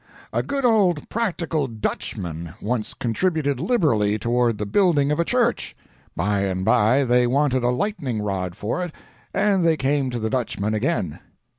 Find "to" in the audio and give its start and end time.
10.09-10.17